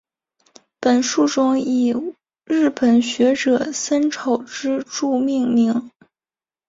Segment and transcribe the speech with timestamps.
[0.79, 1.93] 本树种以
[2.43, 5.91] 日本学者森丑之助命名。